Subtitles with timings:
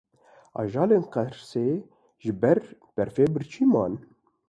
[0.61, 1.67] Ajelên Qersê
[2.23, 2.59] ji ber
[2.95, 3.93] berfê birçî man.